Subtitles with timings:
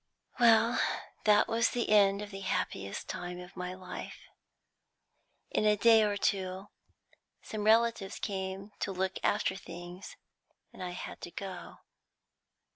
[0.39, 0.81] "Well,
[1.25, 4.23] that was the end of the happiest time of my life.
[5.51, 6.69] In a day or two
[7.43, 10.15] some relatives came to look after things,
[10.73, 11.75] and I had to go.